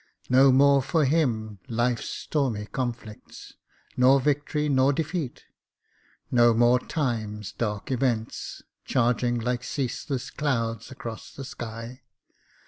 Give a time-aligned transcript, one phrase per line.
[0.31, 3.53] No more for him life's stormy conflicts,
[3.95, 5.43] Nor victory, nor defeat
[6.31, 12.01] no more time's dark events, Charging like ceaseless clouds across the sky.